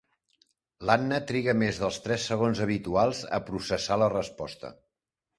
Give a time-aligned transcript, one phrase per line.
[0.89, 4.73] L'Anna triga més dels tres segons habituals a processar la proposta.